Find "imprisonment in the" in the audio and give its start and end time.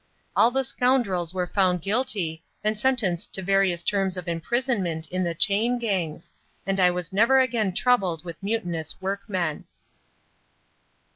4.27-5.35